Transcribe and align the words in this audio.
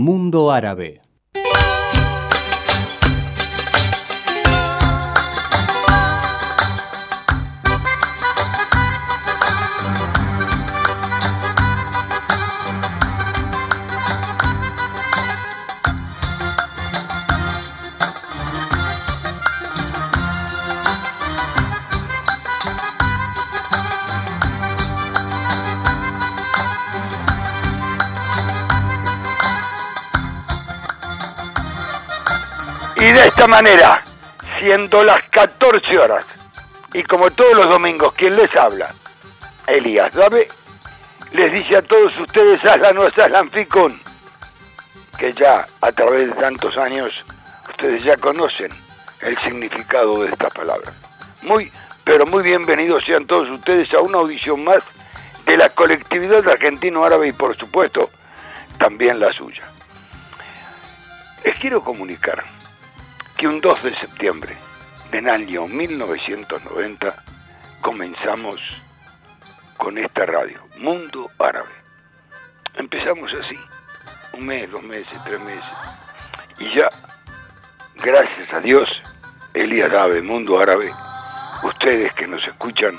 Mundo 0.00 0.52
Árabe 0.52 1.00
esta 33.38 33.46
manera, 33.46 34.02
siendo 34.58 35.04
las 35.04 35.22
14 35.30 35.96
horas, 35.96 36.26
y 36.92 37.04
como 37.04 37.30
todos 37.30 37.54
los 37.54 37.68
domingos, 37.68 38.12
quien 38.14 38.34
les 38.34 38.52
habla, 38.56 38.92
Elías 39.68 40.12
Dave, 40.12 40.48
les 41.30 41.52
dice 41.52 41.76
a 41.76 41.82
todos 41.82 42.18
ustedes, 42.18 42.64
Aslan 42.64 42.98
o 42.98 43.06
Aslan 43.06 43.48
Ficun, 43.48 44.02
que 45.20 45.32
ya 45.34 45.68
a 45.80 45.92
través 45.92 46.26
de 46.26 46.34
tantos 46.34 46.76
años, 46.78 47.12
ustedes 47.70 48.02
ya 48.02 48.16
conocen 48.16 48.70
el 49.20 49.40
significado 49.42 50.20
de 50.24 50.30
esta 50.30 50.48
palabra. 50.48 50.92
Muy, 51.42 51.70
pero 52.02 52.26
muy 52.26 52.42
bienvenidos 52.42 53.04
sean 53.04 53.24
todos 53.24 53.48
ustedes 53.50 53.94
a 53.94 54.00
una 54.00 54.18
audición 54.18 54.64
más 54.64 54.82
de 55.46 55.56
la 55.56 55.68
colectividad 55.68 56.44
argentino-árabe 56.48 57.28
y 57.28 57.32
por 57.32 57.56
supuesto 57.56 58.10
también 58.78 59.20
la 59.20 59.32
suya. 59.32 59.62
Les 61.44 61.56
quiero 61.60 61.84
comunicar 61.84 62.42
que 63.38 63.46
un 63.46 63.60
2 63.60 63.84
de 63.84 63.94
septiembre 63.94 64.56
del 65.12 65.28
año 65.28 65.68
1990 65.68 67.14
comenzamos 67.80 68.60
con 69.76 69.96
esta 69.96 70.26
radio, 70.26 70.58
Mundo 70.78 71.30
Árabe. 71.38 71.70
Empezamos 72.74 73.32
así, 73.32 73.56
un 74.32 74.44
mes, 74.44 74.68
dos 74.72 74.82
meses, 74.82 75.16
tres 75.24 75.40
meses, 75.42 75.72
y 76.58 76.74
ya, 76.74 76.88
gracias 78.02 78.52
a 78.52 78.58
Dios, 78.58 78.90
Elías 79.54 79.92
Árabe, 79.92 80.20
Mundo 80.20 80.60
Árabe, 80.60 80.92
ustedes 81.62 82.12
que 82.14 82.26
nos 82.26 82.44
escuchan, 82.44 82.96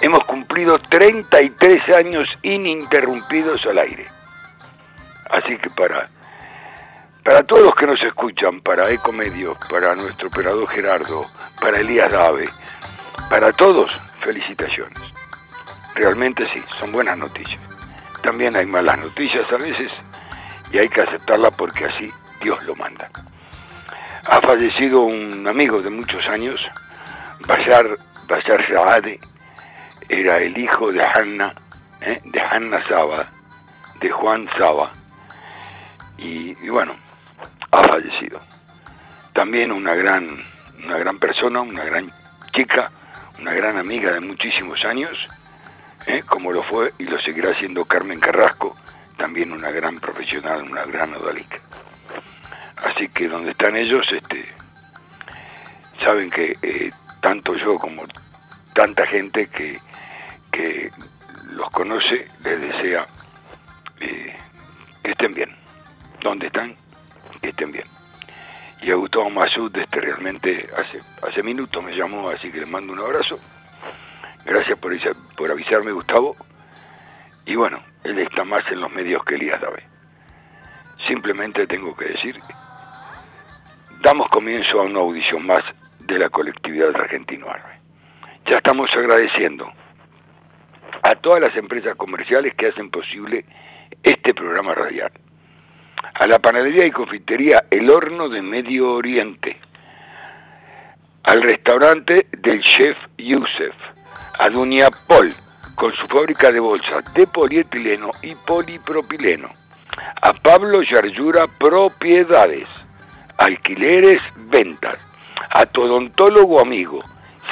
hemos 0.00 0.24
cumplido 0.26 0.78
33 0.78 1.88
años 1.88 2.28
ininterrumpidos 2.42 3.66
al 3.66 3.78
aire. 3.78 4.06
Así 5.28 5.58
que 5.58 5.70
para 5.70 6.08
para 7.26 7.42
todos 7.42 7.64
los 7.64 7.74
que 7.74 7.88
nos 7.88 8.00
escuchan, 8.04 8.60
para 8.60 8.88
Ecomedios, 8.88 9.58
para 9.68 9.96
nuestro 9.96 10.28
operador 10.28 10.68
Gerardo, 10.68 11.26
para 11.60 11.80
Elías 11.80 12.12
Dave, 12.12 12.44
para 13.28 13.50
todos, 13.50 13.90
felicitaciones. 14.20 15.00
Realmente 15.96 16.48
sí, 16.54 16.62
son 16.78 16.92
buenas 16.92 17.18
noticias. 17.18 17.60
También 18.22 18.54
hay 18.54 18.64
malas 18.66 18.98
noticias 18.98 19.44
a 19.50 19.56
veces 19.56 19.90
y 20.70 20.78
hay 20.78 20.88
que 20.88 21.00
aceptarlas 21.00 21.52
porque 21.56 21.86
así 21.86 22.12
Dios 22.42 22.62
lo 22.62 22.76
manda. 22.76 23.10
Ha 24.28 24.40
fallecido 24.40 25.00
un 25.00 25.48
amigo 25.48 25.82
de 25.82 25.90
muchos 25.90 26.24
años, 26.28 26.64
Bashar, 27.48 27.98
Bashar 28.28 28.64
Saade, 28.68 29.18
era 30.08 30.38
el 30.38 30.56
hijo 30.56 30.92
de 30.92 31.04
Hanna, 31.04 31.52
¿eh? 32.02 32.20
de 32.24 32.40
Hanna 32.40 32.80
Saba, 32.82 33.28
de 33.98 34.10
Juan 34.10 34.48
Saba. 34.56 34.92
y 36.18 36.54
bueno, 36.68 36.94
ha 37.76 37.84
fallecido. 37.84 38.40
También 39.32 39.70
una 39.70 39.94
gran, 39.94 40.26
una 40.84 40.98
gran 40.98 41.18
persona, 41.18 41.60
una 41.60 41.84
gran 41.84 42.10
chica, 42.54 42.90
una 43.38 43.52
gran 43.52 43.76
amiga 43.76 44.12
de 44.12 44.20
muchísimos 44.20 44.84
años, 44.84 45.12
¿eh? 46.06 46.22
como 46.26 46.52
lo 46.52 46.62
fue 46.62 46.92
y 46.98 47.04
lo 47.04 47.20
seguirá 47.20 47.54
siendo 47.58 47.84
Carmen 47.84 48.18
Carrasco, 48.18 48.76
también 49.18 49.52
una 49.52 49.70
gran 49.70 49.96
profesional, 49.96 50.62
una 50.62 50.84
gran 50.84 51.14
odalica. 51.14 51.58
Así 52.76 53.08
que 53.08 53.28
donde 53.28 53.50
están 53.50 53.76
ellos, 53.76 54.06
este, 54.10 54.46
saben 56.02 56.30
que 56.30 56.56
eh, 56.62 56.90
tanto 57.20 57.56
yo 57.56 57.76
como 57.78 58.04
tanta 58.74 59.06
gente 59.06 59.48
que, 59.48 59.78
que 60.50 60.90
los 61.50 61.70
conoce 61.70 62.26
les 62.44 62.60
desea 62.60 63.06
eh, 64.00 64.34
que 65.02 65.10
estén 65.10 65.34
bien. 65.34 65.54
¿Dónde 66.22 66.46
están? 66.46 66.76
Estén 67.48 67.72
bien. 67.72 67.86
Y 68.82 68.90
a 68.90 68.94
Gustavo 68.94 69.30
Masud, 69.30 69.74
este, 69.76 70.00
realmente 70.00 70.68
hace, 70.76 71.00
hace 71.26 71.42
minutos 71.42 71.82
me 71.82 71.96
llamó, 71.96 72.28
así 72.28 72.50
que 72.50 72.60
le 72.60 72.66
mando 72.66 72.92
un 72.92 73.00
abrazo. 73.00 73.38
Gracias 74.44 74.78
por, 74.78 74.92
por 75.36 75.50
avisarme, 75.50 75.92
Gustavo. 75.92 76.36
Y 77.46 77.56
bueno, 77.56 77.80
él 78.04 78.18
está 78.18 78.44
más 78.44 78.64
en 78.70 78.80
los 78.80 78.92
medios 78.92 79.24
que 79.24 79.36
Elías 79.36 79.60
Dave. 79.60 79.82
Simplemente 81.06 81.66
tengo 81.66 81.96
que 81.96 82.06
decir, 82.06 82.38
damos 84.02 84.28
comienzo 84.28 84.80
a 84.80 84.84
una 84.84 85.00
audición 85.00 85.46
más 85.46 85.62
de 86.00 86.18
la 86.18 86.28
colectividad 86.28 86.94
argentino-árabe. 86.94 87.80
Ya 88.46 88.58
estamos 88.58 88.90
agradeciendo 88.94 89.72
a 91.02 91.14
todas 91.16 91.40
las 91.40 91.56
empresas 91.56 91.96
comerciales 91.96 92.54
que 92.54 92.68
hacen 92.68 92.90
posible 92.90 93.44
este 94.02 94.34
programa 94.34 94.74
radial 94.74 95.12
a 96.14 96.26
la 96.26 96.38
panadería 96.38 96.86
y 96.86 96.90
confitería 96.90 97.64
El 97.70 97.90
Horno 97.90 98.28
de 98.28 98.42
Medio 98.42 98.92
Oriente, 98.92 99.58
al 101.24 101.42
restaurante 101.42 102.26
del 102.38 102.62
chef 102.62 102.96
Youssef, 103.18 103.74
a 104.38 104.48
Dunia 104.48 104.88
con 105.74 105.94
su 105.94 106.06
fábrica 106.06 106.50
de 106.50 106.60
bolsas 106.60 107.04
de 107.14 107.26
polietileno 107.26 108.10
y 108.22 108.34
polipropileno, 108.34 109.50
a 110.22 110.32
Pablo 110.32 110.82
Yaryura 110.82 111.46
Propiedades, 111.58 112.68
alquileres, 113.38 114.22
ventas, 114.48 114.96
a 115.50 115.66
tu 115.66 115.82
odontólogo 115.82 116.60
amigo, 116.60 117.00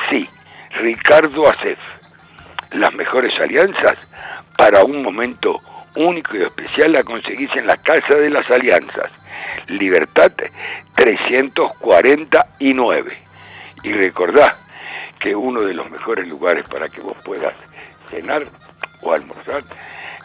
sí, 0.09 0.29
Ricardo 0.77 1.49
Acef, 1.49 1.79
las 2.73 2.95
mejores 2.95 3.39
alianzas 3.39 3.97
para 4.57 4.85
un 4.85 5.03
momento 5.03 5.61
único 5.97 6.37
y 6.37 6.43
especial 6.43 6.93
la 6.93 7.03
conseguís 7.03 7.51
en 7.57 7.67
la 7.67 7.77
Casa 7.77 8.15
de 8.15 8.31
las 8.31 8.49
Alianzas, 8.51 9.11
Libertad 9.69 10.33
349. 10.95 13.19
Y 13.83 13.93
recordá 13.93 14.57
que 15.19 15.35
uno 15.35 15.63
de 15.63 15.75
los 15.75 15.91
mejores 15.91 16.29
lugares 16.29 16.69
para 16.69 16.89
que 16.89 17.01
vos 17.01 17.17
puedas 17.25 17.55
cenar 18.11 18.45
o 19.03 19.13
almorzar, 19.13 19.65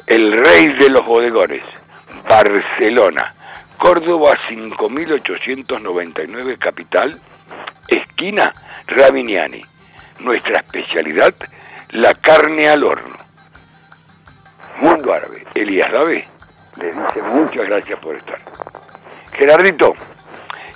el 0.08 0.34
rey 0.34 0.68
de 0.74 0.90
los 0.90 1.06
bodegones, 1.06 1.64
Barcelona, 2.28 3.34
Córdoba 3.78 4.38
5899 4.48 6.58
capital, 6.58 7.18
esquina 7.88 8.54
Rabiniani. 8.88 9.62
Nuestra 10.20 10.60
especialidad, 10.60 11.34
la 11.92 12.14
carne 12.14 12.68
al 12.68 12.84
horno 12.84 13.29
mundo 14.82 15.14
árabe, 15.14 15.46
Elías 15.54 15.92
Dabe, 15.92 16.26
le 16.80 16.88
dice 16.88 17.22
muchas 17.34 17.68
gracias 17.68 18.00
por 18.00 18.16
estar. 18.16 18.40
Gerardito, 19.34 19.94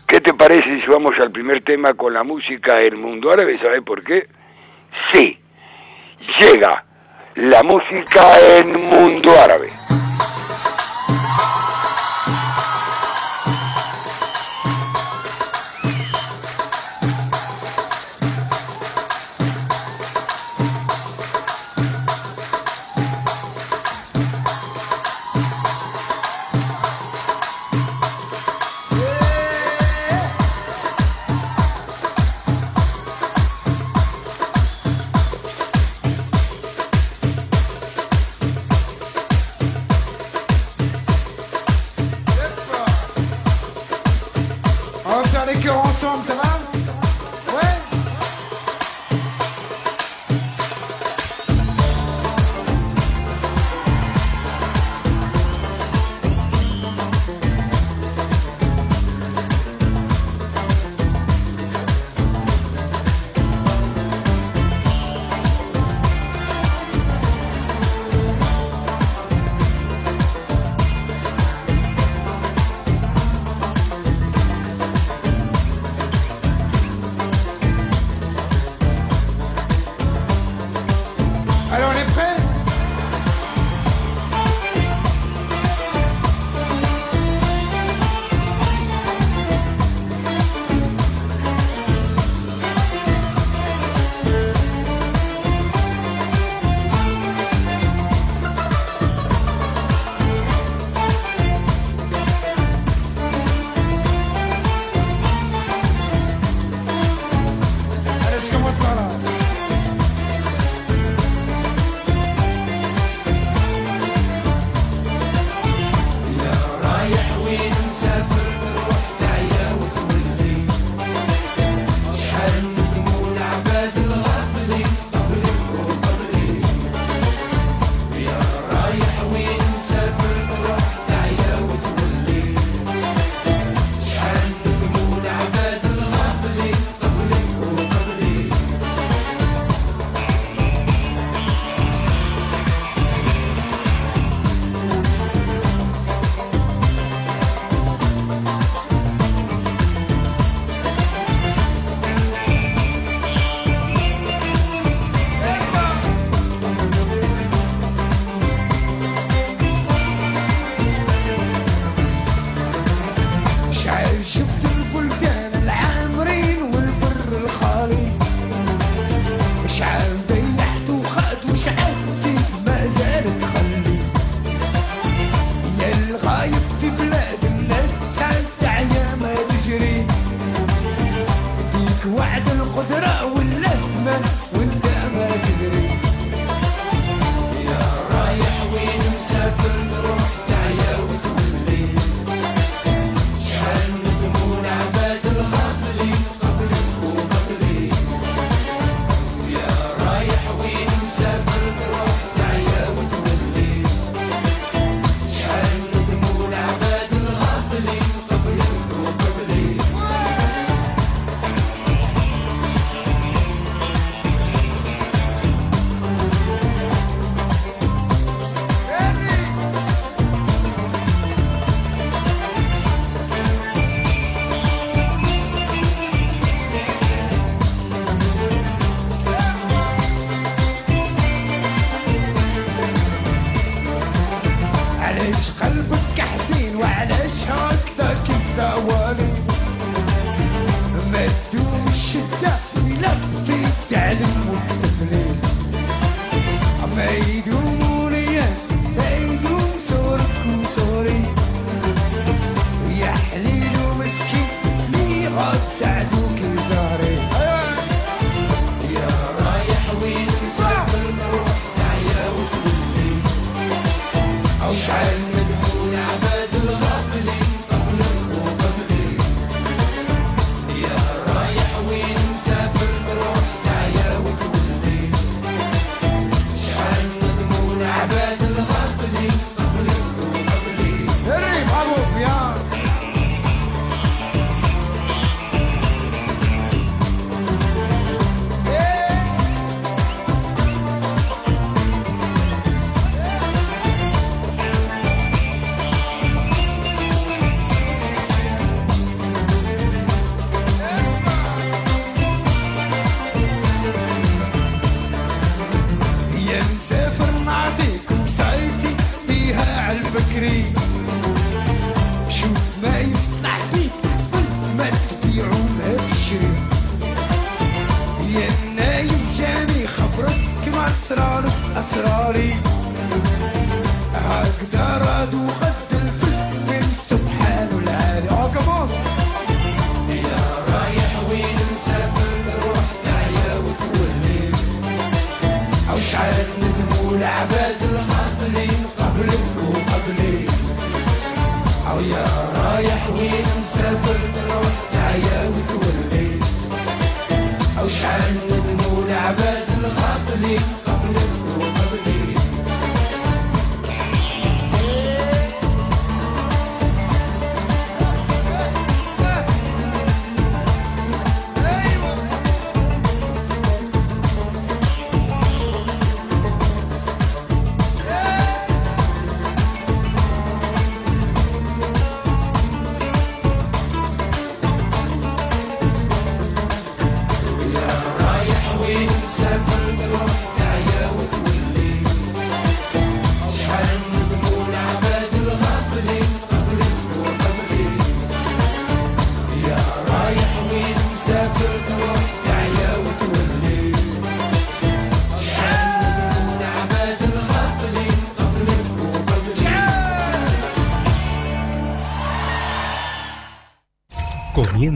¿qué 0.07 0.21
te 0.21 0.33
parece 0.33 0.81
si 0.81 0.87
vamos 0.87 1.17
al 1.19 1.31
primer 1.31 1.63
tema 1.63 1.93
con 1.93 2.13
la 2.13 2.23
música 2.23 2.75
El 2.75 2.97
mundo 2.97 3.31
árabe? 3.31 3.59
¿Sabes 3.59 3.81
por 3.81 4.03
qué? 4.03 4.27
Sí, 5.11 5.39
llega 6.39 6.85
la 7.35 7.63
música 7.63 8.39
en 8.57 8.71
mundo 8.87 9.31
árabe. 9.39 9.67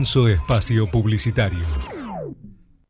Comienzo 0.08 0.28
espacio 0.28 0.90
publicitario. 0.90 1.66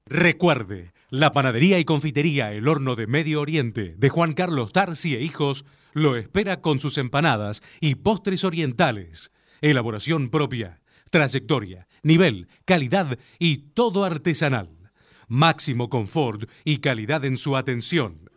Recuerde, 0.06 0.92
la 1.10 1.32
panadería 1.32 1.80
y 1.80 1.84
confitería 1.84 2.52
El 2.52 2.68
Horno 2.68 2.94
de 2.94 3.08
Medio 3.08 3.40
Oriente 3.40 3.96
de 3.96 4.08
Juan 4.08 4.34
Carlos 4.34 4.70
Tarsi 4.70 5.16
e 5.16 5.22
Hijos 5.22 5.64
lo 5.94 6.14
espera 6.14 6.60
con 6.60 6.78
sus 6.78 6.96
empanadas 6.96 7.60
y 7.80 7.96
postres 7.96 8.44
orientales 8.44 9.32
Elaboración 9.60 10.30
propia, 10.30 10.80
trayectoria, 11.10 11.88
nivel, 12.04 12.46
calidad 12.64 13.18
y 13.40 13.72
todo 13.72 14.04
artesanal. 14.04 14.92
Máximo 15.26 15.88
confort 15.88 16.48
y 16.64 16.78
calidad 16.78 17.24
en 17.24 17.36
su 17.36 17.56
atención. 17.56 18.30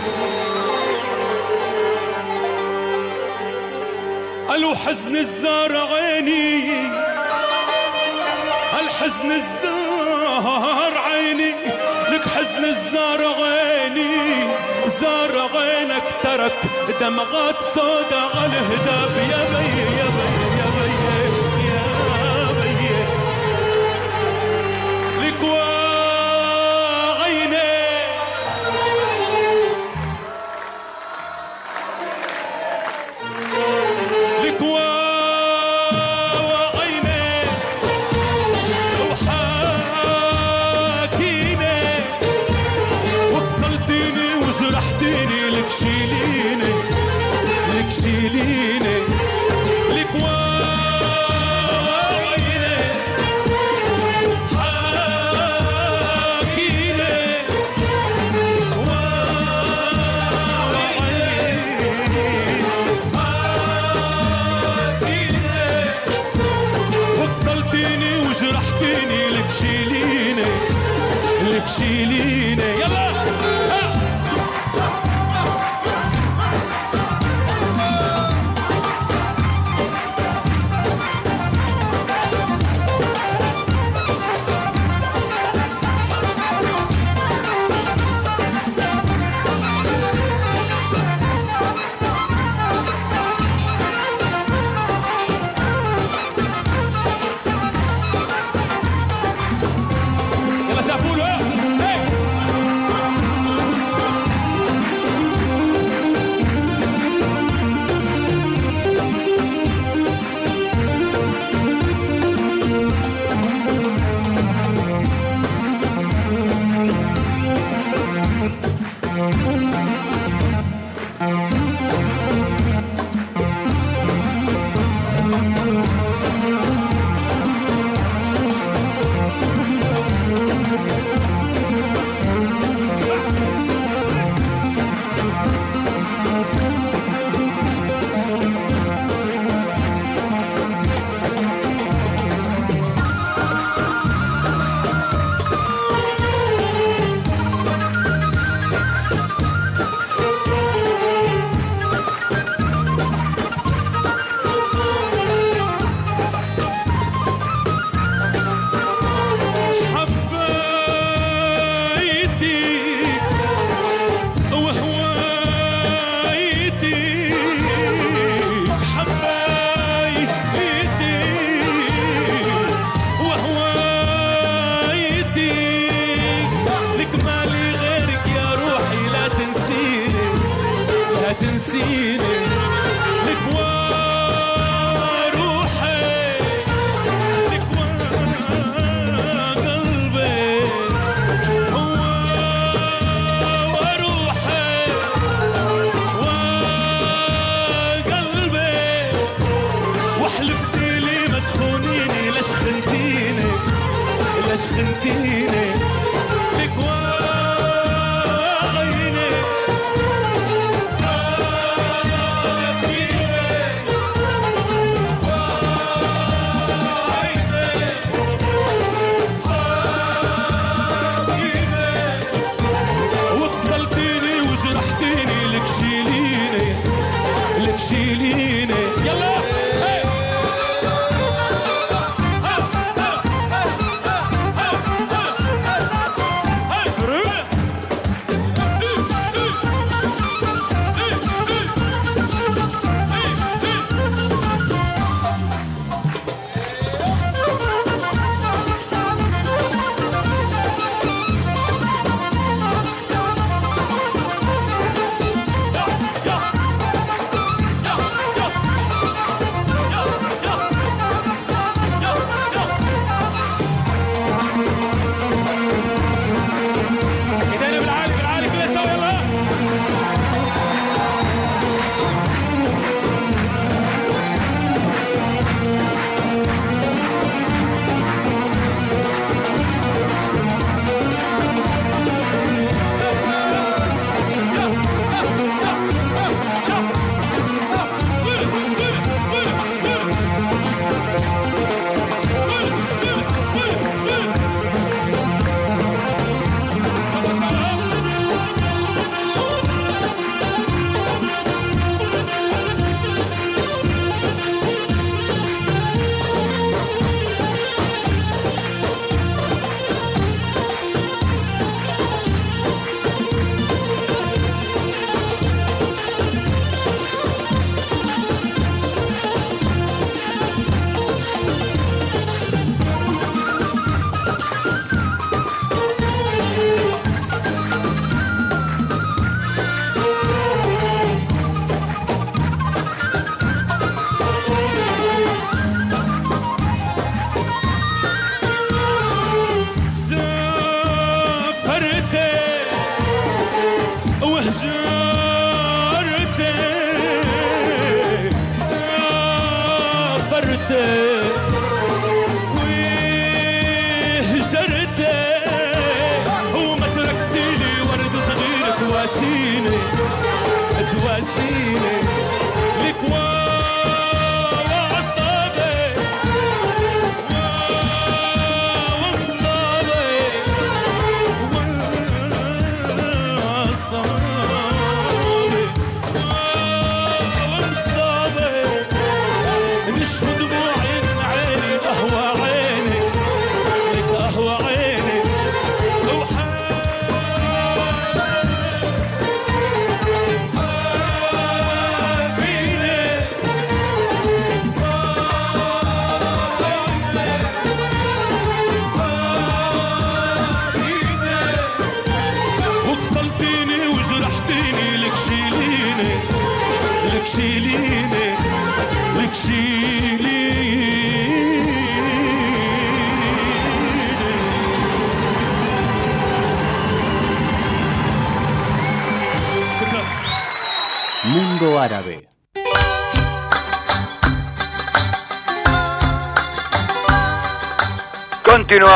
قالوا 4.48 4.76
حزن 4.76 5.16
الزارعيني 5.16 6.72
الحزن 8.80 9.32
الزار 9.32 10.98
عيني. 10.98 11.54
لك 12.18 12.28
حزن 12.28 12.66
الزار 12.66 13.26
عيني 13.44 14.48
زار 14.88 15.50
عينك 15.56 16.04
ترك 16.24 16.58
دمعات 17.00 17.56
سودا 17.76 18.22
على 18.36 18.46
الهداب 18.60 19.18
يا 19.32 19.44
بي 19.58 19.98
يا 19.98 20.06
بي. 20.06 20.37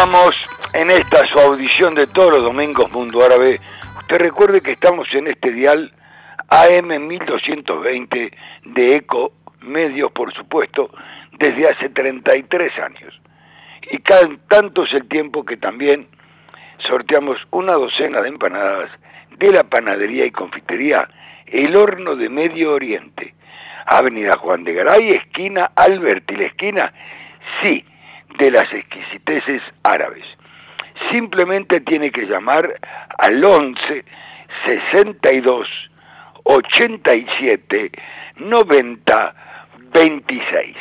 Continuamos 0.01 0.35
en 0.73 0.89
esta 0.89 1.27
su 1.27 1.37
audición 1.37 1.93
de 1.93 2.07
todos 2.07 2.31
los 2.31 2.41
domingos 2.41 2.91
Mundo 2.91 3.23
Árabe. 3.23 3.59
Usted 3.99 4.17
recuerde 4.17 4.59
que 4.59 4.71
estamos 4.71 5.07
en 5.13 5.27
este 5.27 5.51
dial 5.51 5.93
AM 6.49 7.07
1220 7.07 8.31
de 8.65 8.95
Eco 8.95 9.33
Medios, 9.59 10.11
por 10.11 10.33
supuesto, 10.33 10.89
desde 11.37 11.69
hace 11.69 11.89
33 11.89 12.79
años. 12.79 13.21
Y 13.91 13.99
tanto 13.99 14.85
es 14.85 14.93
el 14.93 15.07
tiempo 15.07 15.45
que 15.45 15.57
también 15.57 16.07
sorteamos 16.79 17.37
una 17.51 17.73
docena 17.73 18.21
de 18.21 18.29
empanadas 18.29 18.89
de 19.37 19.51
la 19.51 19.65
panadería 19.65 20.25
y 20.25 20.31
confitería 20.31 21.07
El 21.45 21.75
Horno 21.75 22.15
de 22.15 22.27
Medio 22.27 22.73
Oriente. 22.73 23.35
Avenida 23.85 24.35
Juan 24.37 24.63
de 24.63 24.73
Garay, 24.73 25.11
esquina 25.11 25.73
Alberti, 25.75 26.37
la 26.37 26.45
esquina, 26.45 26.91
sí, 27.61 27.85
de 28.37 28.51
las 28.51 28.71
exquisiteces 28.73 29.61
árabes. 29.83 30.25
Simplemente 31.09 31.81
tiene 31.81 32.11
que 32.11 32.25
llamar 32.25 32.79
al 33.17 33.43
11 33.43 34.05
62 34.65 35.91
87 36.43 37.91
90 38.37 39.35
26. 39.93 40.77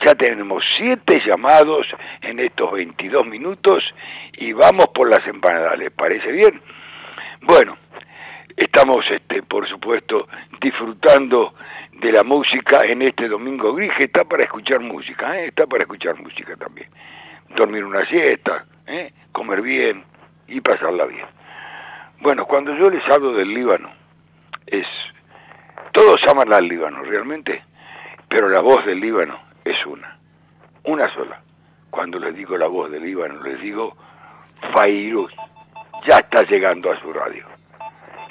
Ya 0.00 0.14
tenemos 0.14 0.64
siete 0.76 1.22
llamados 1.24 1.86
en 2.20 2.38
estos 2.40 2.72
22 2.72 3.26
minutos 3.26 3.94
y 4.32 4.52
vamos 4.52 4.88
por 4.88 5.08
las 5.08 5.26
empanadas. 5.26 5.78
¿Les 5.78 5.90
parece 5.90 6.30
bien? 6.30 6.60
Bueno, 7.42 7.76
estamos, 8.56 9.08
este, 9.10 9.42
por 9.42 9.68
supuesto, 9.68 10.28
disfrutando 10.60 11.54
de 11.92 12.12
la 12.12 12.22
música 12.22 12.84
en 12.84 13.02
este 13.02 13.28
domingo 13.28 13.74
gris, 13.74 13.92
está 13.98 14.24
para 14.24 14.44
escuchar 14.44 14.80
música, 14.80 15.38
¿eh? 15.38 15.46
está 15.46 15.66
para 15.66 15.82
escuchar 15.82 16.20
música 16.20 16.56
también. 16.56 16.88
Dormir 17.56 17.84
una 17.84 18.04
siesta, 18.06 18.64
¿eh? 18.86 19.12
comer 19.32 19.62
bien 19.62 20.04
y 20.48 20.60
pasarla 20.60 21.04
bien. 21.06 21.26
Bueno, 22.20 22.46
cuando 22.46 22.74
yo 22.76 22.90
les 22.90 23.06
hablo 23.08 23.32
del 23.32 23.52
Líbano, 23.52 23.90
es 24.66 24.86
todos 25.92 26.22
aman 26.28 26.52
al 26.52 26.66
Líbano 26.66 27.02
realmente, 27.02 27.62
pero 28.28 28.48
la 28.48 28.60
voz 28.60 28.84
del 28.84 29.00
Líbano 29.00 29.38
es 29.64 29.84
una, 29.86 30.18
una 30.84 31.08
sola. 31.14 31.40
cuando 31.90 32.18
les 32.18 32.34
digo 32.34 32.56
la 32.58 32.66
voz 32.66 32.90
del 32.90 33.04
Líbano, 33.04 33.40
les 33.42 33.60
digo, 33.60 33.96
Fairuz 34.72 35.32
ya 36.08 36.18
está 36.18 36.42
llegando 36.42 36.90
a 36.90 37.00
su 37.00 37.12
radio. 37.12 37.53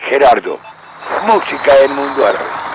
Gerardo, 0.09 0.59
música 1.25 1.75
del 1.75 1.91
mundo 1.91 2.27
árabe. 2.27 2.72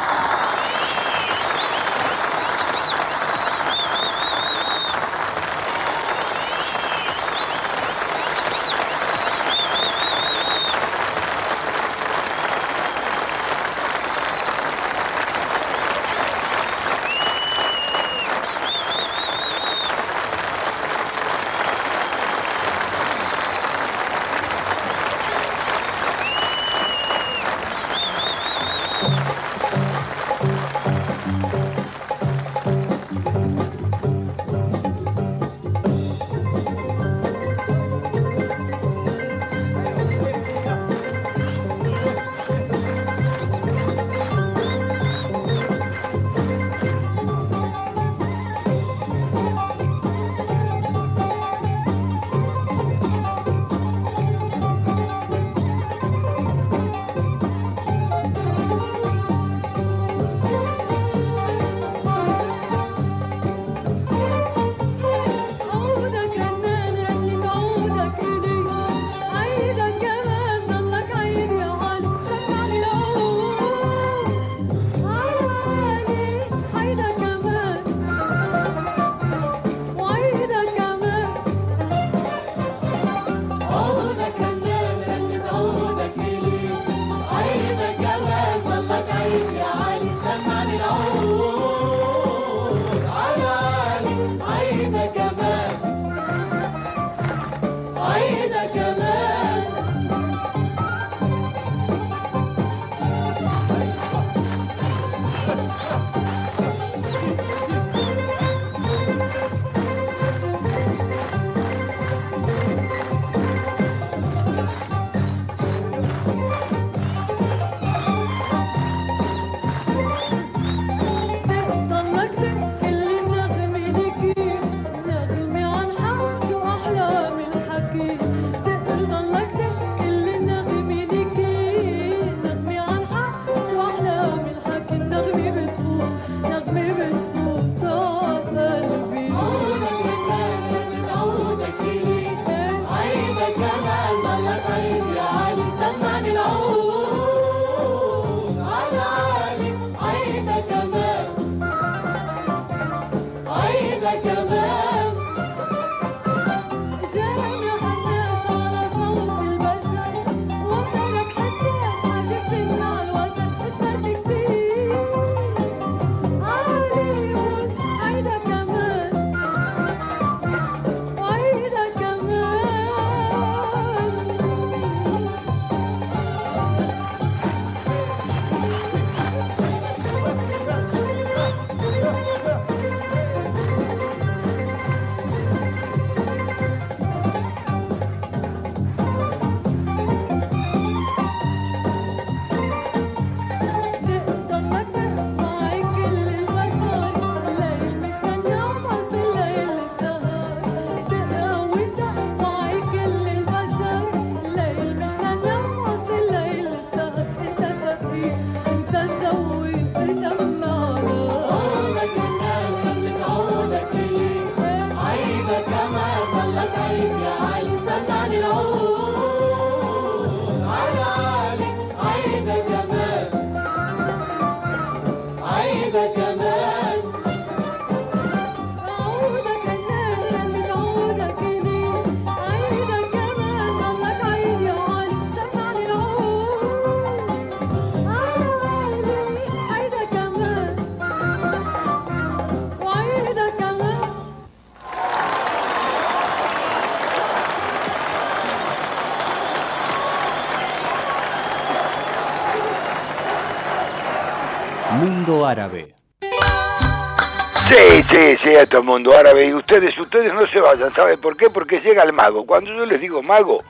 Sí, 258.18 258.37
sí, 258.37 258.50
sí, 258.50 258.57
a 258.57 258.66
todo 258.66 258.81
el 258.81 258.87
mundo 258.87 259.16
árabe. 259.16 259.46
Y 259.46 259.54
ustedes, 259.54 259.96
ustedes 259.96 260.35
no 260.35 260.44
se 260.48 260.59
vayan, 260.61 260.92
¿saben 260.92 261.20
por 261.20 261.37
qué? 261.37 261.50
Porque 261.50 261.81
llega 261.81 262.02
el 262.02 262.12
mago. 262.12 262.44
Cuando 262.44 262.72
yo 262.74 262.85
les 262.85 263.00
digo 263.00 263.22
mago, 263.22 263.62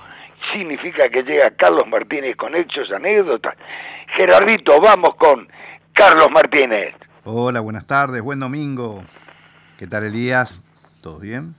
significa 0.53 1.11
que 1.11 1.23
llega 1.23 1.51
Carlos 1.51 1.87
Martínez 1.87 2.35
con 2.35 2.55
hechos, 2.55 2.91
anécdotas. 2.91 3.55
Gerardito, 4.17 4.81
vamos 4.81 5.17
con 5.17 5.47
Carlos 5.93 6.31
Martínez. 6.31 6.95
Hola, 7.25 7.61
buenas 7.61 7.87
tardes, 7.87 8.23
buen 8.23 8.41
domingo. 8.41 9.05
¿Qué 9.77 9.87
tal 9.87 10.05
Elías? 10.05 10.65
¿Todo 11.03 11.21
bien? 11.21 11.55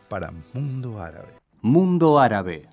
para 0.09 0.33
Mundo 0.53 1.01
Árabe. 1.01 1.37
Mundo 1.61 2.19
Árabe. 2.19 2.67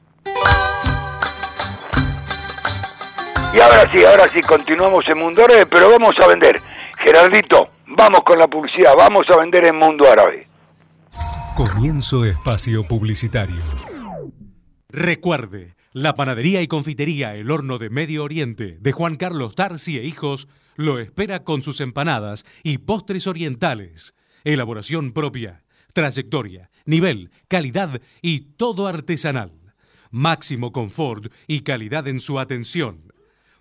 Y 3.55 3.61
ahora 3.61 3.88
sí, 3.92 4.05
ahora 4.05 4.27
sí, 4.27 4.40
continuamos 4.40 5.09
en 5.09 5.18
Mundo 5.18 5.44
Árabe, 5.44 5.66
pero 5.66 5.88
vamos 5.88 6.18
a 6.18 6.27
vender. 6.27 6.61
Gerardito, 6.99 7.68
Vamos 7.87 8.20
con 8.25 8.38
la 8.38 8.49
publicidad, 8.49 8.94
vamos 8.97 9.27
a 9.31 9.37
vender 9.37 9.66
en 9.66 9.77
Mundo 9.77 10.11
Árabe. 10.11 10.49
Comienzo 11.55 12.25
espacio 12.25 12.85
publicitario. 12.85 13.62
Recuerde, 14.88 15.75
la 15.92 16.14
panadería 16.14 16.62
y 16.62 16.66
confitería 16.66 17.35
El 17.35 17.51
Horno 17.51 17.79
de 17.79 17.90
Medio 17.90 18.25
Oriente 18.25 18.79
de 18.81 18.92
Juan 18.92 19.16
Carlos 19.16 19.55
Tarsi 19.55 19.99
e 19.99 20.05
Hijos 20.05 20.49
lo 20.77 20.99
espera 20.99 21.44
con 21.44 21.62
sus 21.62 21.81
empanadas 21.81 22.44
y 22.62 22.79
postres 22.79 23.27
orientales. 23.27 24.14
Elaboración 24.44 25.12
propia, 25.12 25.62
trayectoria, 25.92 26.70
nivel, 26.87 27.31
calidad 27.49 28.01
y 28.23 28.40
todo 28.57 28.87
artesanal. 28.87 29.53
Máximo 30.11 30.73
confort 30.73 31.33
y 31.47 31.61
calidad 31.61 32.09
en 32.09 32.20
su 32.20 32.38
atención. 32.38 33.12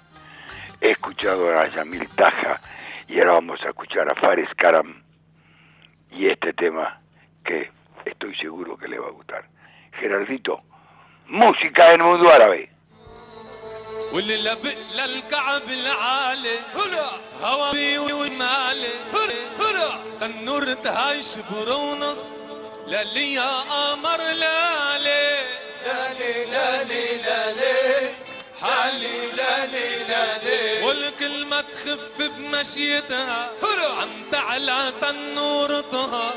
he 0.81 0.90
escuchado 0.90 1.59
a 1.59 1.68
Yamil 1.68 2.09
Taja 2.16 2.61
y 3.09 3.18
ahora 3.18 3.33
vamos 3.33 3.62
a 3.62 3.68
escuchar 3.68 4.11
a 4.11 4.14
Fares 4.14 4.48
Karam 4.57 5.03
y 6.11 6.27
este 6.27 6.53
tema 6.53 7.00
que 7.44 7.70
estoy 8.05 8.35
seguro 8.37 8.77
que 8.77 8.88
le 8.88 8.98
va 8.98 9.09
a 9.09 9.11
gustar. 9.11 9.48
Gerardito, 10.00 10.62
música 11.27 11.90
del 11.90 12.03
mundo 12.03 12.31
árabe. 12.31 12.70
واللي 14.12 14.37
لبق 14.37 14.74
للكعب 14.94 15.68
العالي 15.68 16.59
هوا 17.42 17.72
بي 17.72 17.98
ومالي 17.98 18.92
النور 20.22 20.74
تهاي 20.74 21.22
شبر 21.22 21.72
ونص 21.72 22.50
للي 22.87 23.35
يا 23.35 23.61
قمر 23.61 24.18
لالي 24.18 25.38
لالي 25.87 26.44
لالي 26.50 27.22
لالي 27.22 28.08
حالي 28.62 29.32
لالي 29.32 30.04
لالي 30.10 30.86
والكلمة 30.86 31.62
تخف 31.62 32.22
بمشيتها. 32.22 33.50
عم 34.02 34.32
تعلى 34.32 34.93
تنورتها. 35.02 36.34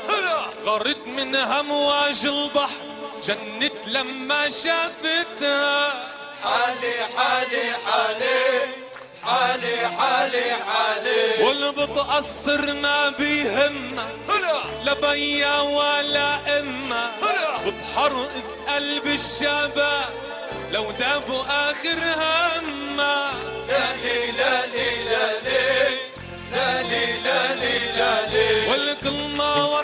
غرت 0.65 1.07
من 1.07 1.35
همواج 1.35 2.25
البحر. 2.25 2.85
جنت 3.23 3.87
لما 3.87 4.49
شافتها. 4.49 6.07
حالي 6.43 6.93
حالي 7.17 7.65
حالي. 7.85 8.39
حالي 9.23 9.77
حالي 9.97 10.53
حالي. 10.67 11.43
واللي 11.43 11.71
بتقصر 11.71 12.73
ما 12.73 13.09
بيهمها 13.09 14.11
لا 14.83 14.93
بيا 14.93 15.59
ولا 15.59 16.59
إما. 16.59 17.11
بتحرقس 17.65 18.61
قلب 18.67 19.07
الشباب 19.07 20.32
لو 20.73 20.91
تابوا 20.91 21.43
آخر 21.71 21.99
همه 21.99 23.29
لا 23.69 23.85
لي 24.03 24.31
لا 24.37 24.65
لي 24.65 24.89
لا 25.11 25.25
لي 25.45 25.95
لا 26.51 26.81
لي 26.81 27.05
لا 27.25 27.55
لي 27.55 27.75
لا 27.97 28.13
لي 28.33 28.71
والكلمة 28.71 29.83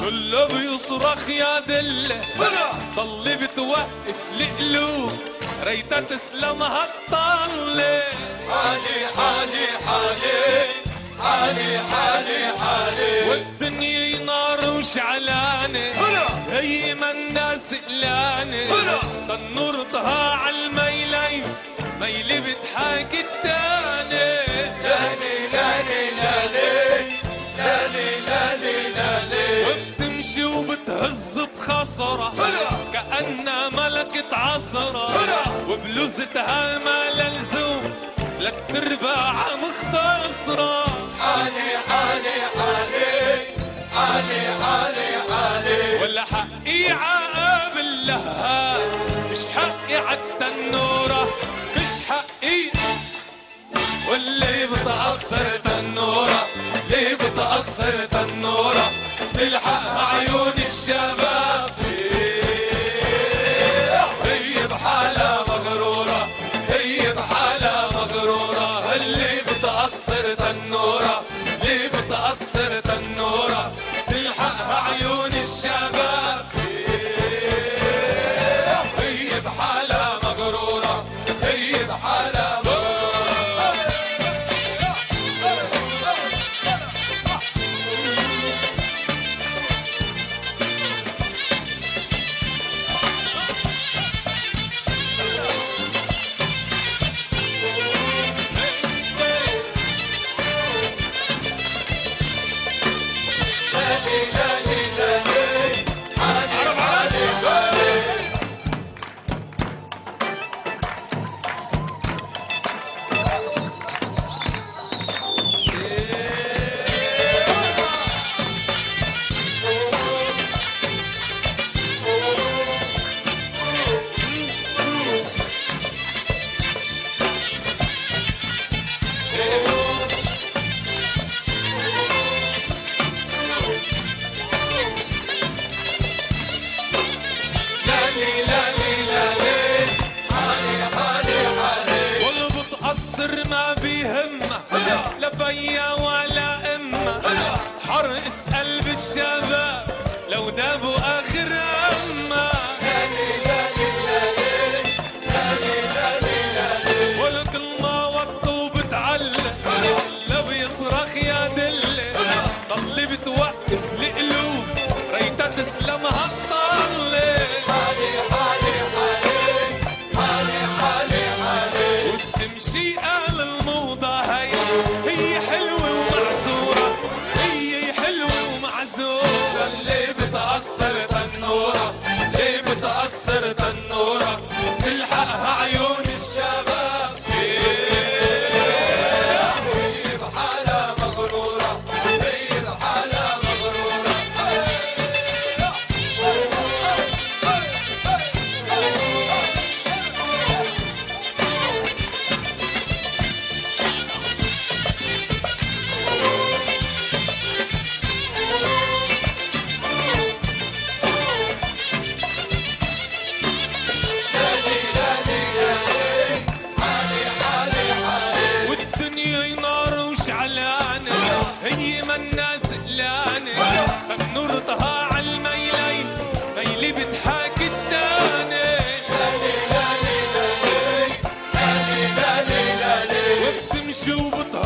كله 0.00 0.44
بيصرخ 0.46 1.28
يا 1.28 1.60
دلة 1.60 2.20
ضل 2.96 3.36
بتوقف 3.36 4.18
القلوب 4.40 5.12
ريتا 5.62 6.00
تسلم 6.00 6.62
هالطلة. 6.62 8.02
حالي 8.50 8.98
حالي 9.16 9.66
حالي. 9.86 10.66
حالي 11.20 11.78
حالي 11.78 12.58
حالي. 12.58 13.30
والدنيا 13.30 14.24
نار 14.24 14.70
وشعلانة. 14.70 16.03
هي 16.54 16.94
ما 16.94 17.10
الناس 17.10 17.74
قلانة 17.88 18.70
تنورتها 19.28 20.30
عالميلين 20.34 21.44
ميلي 22.00 22.40
بتحاكي 22.40 23.20
التاني. 23.20 24.34
لالي 24.82 25.36
لالي 25.52 26.10
لالي 26.16 27.18
لالي 27.58 28.20
لالي 28.28 28.76
لالي 28.96 29.66
وبتمشي 29.66 30.44
وبتهز 30.44 31.38
بخصرة 31.58 32.34
كأنها 32.92 33.68
ملكة 33.68 34.36
عصرة 34.36 35.08
وبلوزتها 35.68 36.78
ما 36.78 37.10
لزوم 37.10 37.94
لك 38.40 38.64
ترباع 38.68 39.46
مختصرة. 39.56 40.84
حالي 41.20 41.78
حالي 41.88 42.40
حالي 42.56 43.13
حالي 43.94 44.40
حالي 44.64 45.08
حالي 45.30 46.02
ولا 46.02 46.24
حقي 46.24 46.90
عقاب 46.90 47.76
اللهاب 47.76 48.80
مش 49.30 49.38
حقي 49.56 49.96
عالتنورة 49.96 51.28
مش 51.76 51.92
حقي 52.08 52.70
واللي 54.10 54.66
بتأثر 54.66 55.56
تنورة 55.64 56.46
ليه 56.90 57.14
بتأثر 57.14 58.04
تنورة؟ 58.04 58.90
تلحق 59.34 59.98
عيون 60.14 60.52
الشباب. 60.58 61.33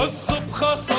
الصبح 0.05 0.75
صار 0.75 0.98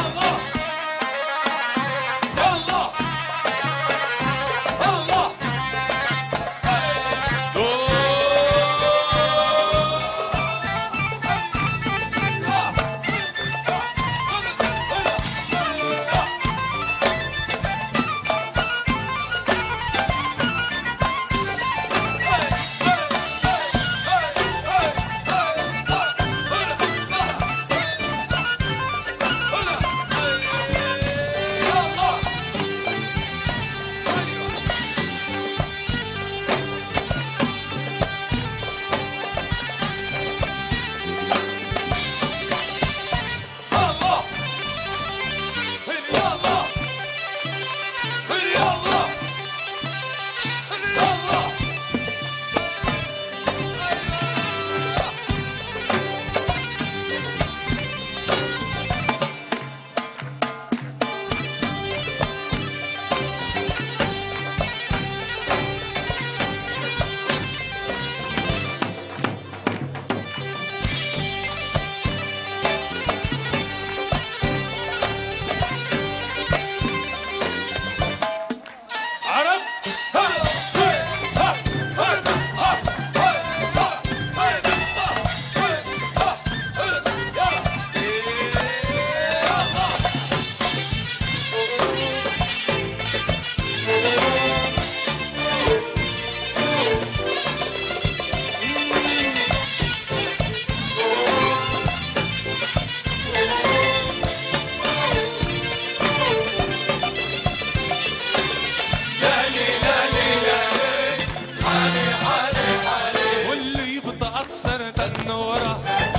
more. 0.00 0.51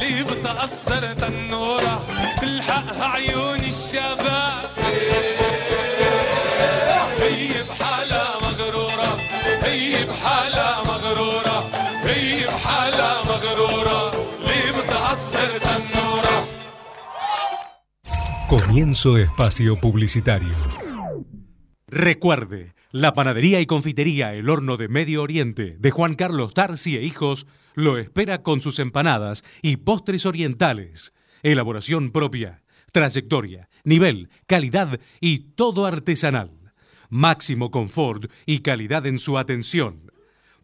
اللي 0.03 0.25
بتأثر 0.25 1.15
تنورة 1.15 2.07
تلحقها 2.41 3.05
عيون 3.07 3.61
الشباب 3.61 4.71
هي 7.21 7.63
بحالها 7.69 8.41
مغرورة 8.43 9.19
هي 9.63 10.05
بحالها 10.07 10.83
مغرورة 10.85 11.71
هي 12.03 12.47
بحالها 12.47 13.23
مغرورة 13.25 14.13
اللي 14.41 14.83
بتأثر 14.83 15.59
تنورة 15.59 16.39
Comienzo 18.49 19.19
espacio 19.19 19.77
publicitario. 19.79 20.55
Recuerde, 21.87 22.73
la 22.93 23.13
panadería 23.13 23.61
y 23.61 23.67
confitería 23.67 24.33
El 24.33 24.49
Horno 24.49 24.79
de 24.79 24.89
Medio 24.89 25.23
Oriente 25.23 25.77
de 25.79 25.91
Juan 25.91 26.15
Carlos 26.15 26.55
Tarsi 26.55 26.97
e 26.97 27.03
Hijos 27.03 27.47
lo 27.76 27.98
espera 27.98 28.44
con 28.44 28.62
sus 28.62 28.80
empanadas 28.80 29.44
y 29.62 29.76
postres 29.78 30.26
orientales. 30.26 31.14
Elaboración 31.42 32.12
propia, 32.12 32.64
trayectoria, 32.92 33.70
nivel, 33.84 34.30
calidad 34.48 35.00
y 35.20 35.40
todo 35.56 35.86
artesanal. 35.86 36.52
Máximo 37.10 37.72
confort 37.72 38.32
y 38.46 38.60
calidad 38.60 39.06
en 39.06 39.20
su 39.20 39.38
atención. 39.38 40.12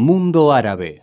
Mundo 0.00 0.50
Árabe. 0.50 1.02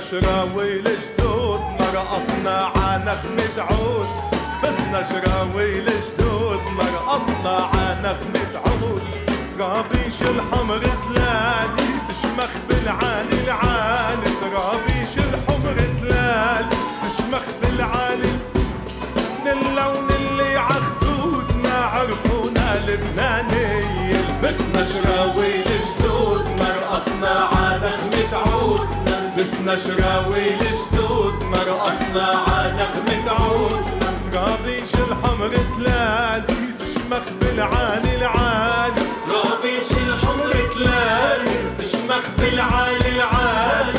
نشراوي 0.00 0.76
الجدود 0.76 1.60
ما 1.60 1.86
رقصنا 1.94 2.70
ع 2.76 2.96
نغمة 2.96 3.56
عود. 3.70 4.06
بس 4.64 4.78
نشراوي 4.80 5.78
الجدود 5.78 6.60
ما 6.76 6.84
رقصنا 6.94 7.56
ع 7.74 7.94
نغمة 8.02 8.52
عود. 8.66 9.02
ترابيش 9.58 10.22
الحمر 10.22 10.78
تلالي 10.78 11.88
تشمخ 12.08 12.52
بالعالي 12.68 13.44
العالي. 13.44 14.30
ترابيش 14.40 15.12
الحمر 15.16 15.76
تلالي 16.00 16.76
تشمخ 17.02 17.44
بالعالي. 17.62 18.32
من 19.44 19.48
اللون 19.52 20.08
اللي 20.10 20.56
عخدودنا 20.56 21.74
عرفونا 21.74 22.80
لبناني 22.88 23.82
لبسنا 24.12 24.84
شراوي 24.84 25.54
الجدود 25.56 26.46
مرقصنا 26.58 27.48
ع 27.52 27.76
نغمة 27.76 28.36
عود. 28.46 28.88
لبسنا 29.40 29.76
شراوي 29.76 30.54
الجدود 30.54 31.42
مرقصنا 31.42 32.26
ع 32.48 32.66
نغمة 32.66 33.30
عود 33.30 33.84
ترابيش 34.32 34.94
الحمر 34.94 35.56
تلالي 35.76 36.44
تشمخ 36.80 37.24
بالعالي 37.40 38.16
العالي 38.16 39.02
ترابيش 39.26 39.92
الحمر 39.92 40.52
تلالي 40.74 41.56
تشمخ 41.78 42.24
بالعالي 42.38 43.08
العالي 43.16 43.98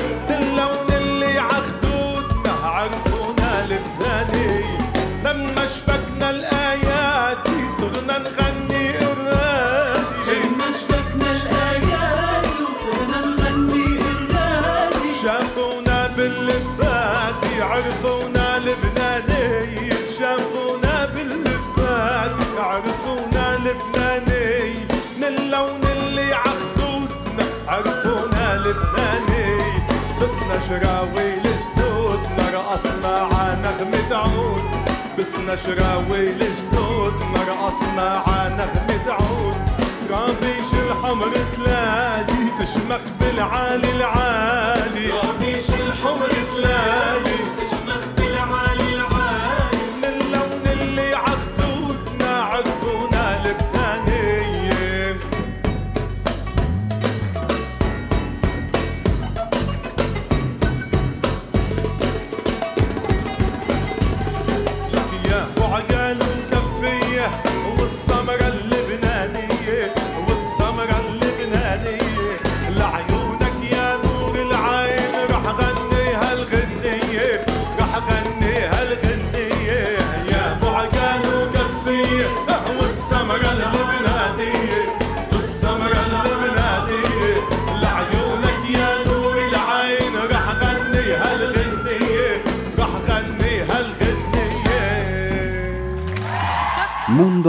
لبسنا 35.21 35.55
شراوي 35.55 36.25
لجدود 36.25 37.13
مرقصنا 37.13 38.23
ع 38.27 38.47
نغمة 38.47 39.11
عود 39.13 39.55
رابيش 40.09 40.73
الحمر 40.73 41.31
تلالي 41.55 42.49
تشمخ 42.59 43.01
بالعالي 43.19 43.91
العالي. 43.91 45.09
رابيش 45.11 45.69
الحمر 45.69 46.29
تلالي 46.53 47.37
تشمخ 47.57 48.03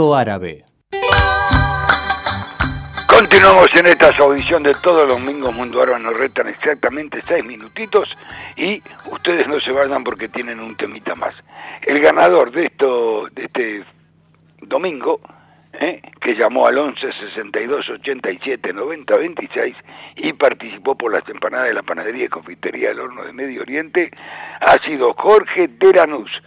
Árabe. 0.01 0.65
Continuamos 3.07 3.73
en 3.75 3.85
esta 3.85 4.09
audición 4.17 4.63
de 4.63 4.73
todos 4.81 5.07
los 5.07 5.19
domingos 5.19 5.53
Mundo 5.53 5.81
Árabe 5.83 6.01
nos 6.01 6.17
restan 6.17 6.47
exactamente 6.47 7.21
seis 7.27 7.45
minutitos 7.45 8.17
y 8.55 8.81
ustedes 9.11 9.47
no 9.47 9.59
se 9.59 9.71
vayan 9.71 10.03
porque 10.03 10.27
tienen 10.27 10.59
un 10.59 10.75
temita 10.75 11.13
más. 11.13 11.35
El 11.83 11.99
ganador 11.99 12.51
de 12.51 12.65
esto, 12.65 13.27
de 13.33 13.45
este 13.45 13.83
domingo, 14.61 15.21
¿eh? 15.73 16.01
que 16.19 16.35
llamó 16.35 16.65
al 16.65 16.79
11 16.79 17.11
62 17.13 17.89
87 17.89 18.73
90 18.73 19.15
26 19.15 19.75
y 20.15 20.33
participó 20.33 20.95
por 20.95 21.13
las 21.13 21.27
empanadas 21.29 21.67
de 21.67 21.75
la 21.75 21.83
panadería 21.83 22.25
y 22.25 22.29
confitería 22.29 22.89
del 22.89 23.01
horno 23.01 23.25
de 23.25 23.33
Medio 23.33 23.61
Oriente, 23.61 24.09
ha 24.59 24.83
sido 24.83 25.13
Jorge 25.13 25.67
Deranús. 25.67 26.41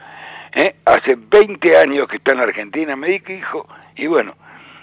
¿Eh? 0.57 0.75
Hace 0.85 1.17
20 1.17 1.77
años 1.77 2.09
que 2.09 2.17
está 2.17 2.33
en 2.33 2.41
Argentina, 2.41 2.97
me 2.97 3.09
dijo, 3.09 3.69
y 3.95 4.07
bueno, 4.07 4.35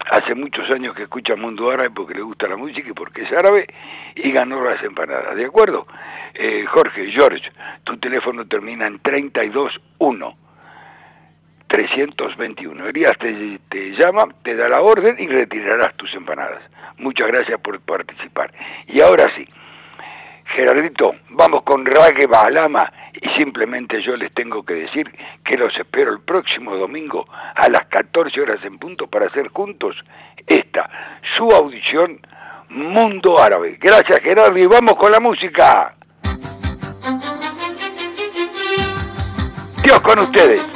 hace 0.09 0.35
muchos 0.35 0.69
años 0.69 0.95
que 0.95 1.03
escucha 1.03 1.35
Mundo 1.35 1.69
Árabe 1.69 1.89
porque 1.89 2.13
le 2.13 2.21
gusta 2.21 2.47
la 2.47 2.55
música 2.55 2.87
y 2.87 2.93
porque 2.93 3.23
es 3.23 3.31
árabe, 3.31 3.67
y 4.15 4.31
ganó 4.31 4.63
las 4.63 4.81
empanadas, 4.83 5.35
¿de 5.35 5.45
acuerdo? 5.45 5.85
Eh, 6.35 6.65
Jorge, 6.67 7.11
George, 7.11 7.51
tu 7.83 7.97
teléfono 7.97 8.45
termina 8.45 8.87
en 8.87 8.99
321. 8.99 10.37
321. 11.67 12.87
Elías 12.87 13.17
te, 13.17 13.59
te 13.69 13.91
llama, 13.91 14.27
te 14.43 14.55
da 14.55 14.69
la 14.69 14.81
orden 14.81 15.15
y 15.19 15.27
retirarás 15.27 15.95
tus 15.97 16.13
empanadas. 16.13 16.61
Muchas 16.97 17.27
gracias 17.27 17.59
por 17.61 17.79
participar. 17.81 18.53
Y 18.87 19.01
ahora 19.01 19.31
sí, 19.35 19.47
Gerardito, 20.45 21.15
vamos 21.29 21.63
con 21.63 21.85
Rague 21.85 22.27
Balama 22.27 22.91
y 23.13 23.29
simplemente 23.29 24.01
yo 24.01 24.15
les 24.15 24.31
tengo 24.33 24.63
que 24.63 24.73
decir 24.73 25.11
que 25.43 25.57
los 25.57 25.77
espero 25.77 26.11
el 26.11 26.21
próximo 26.21 26.75
domingo 26.75 27.25
a 27.55 27.69
las 27.69 27.85
14 27.87 28.41
horas 28.41 28.63
en 28.63 28.77
punto 28.77 29.07
para 29.07 29.27
hacer 29.27 29.49
juntos 29.49 29.95
esta, 30.47 30.89
su 31.35 31.49
audición 31.51 32.19
Mundo 32.69 33.39
Árabe. 33.39 33.77
Gracias 33.79 34.19
Gerardo 34.21 34.57
y 34.57 34.65
vamos 34.65 34.95
con 34.95 35.11
la 35.11 35.19
música. 35.19 35.95
Dios 39.83 40.01
con 40.01 40.19
ustedes. 40.19 40.72